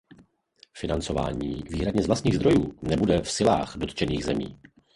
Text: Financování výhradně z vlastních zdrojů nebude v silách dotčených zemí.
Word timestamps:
Financování 0.77 1.63
výhradně 1.69 2.03
z 2.03 2.07
vlastních 2.07 2.35
zdrojů 2.35 2.73
nebude 2.81 3.21
v 3.21 3.31
silách 3.31 3.77
dotčených 3.77 4.25
zemí. 4.25 4.59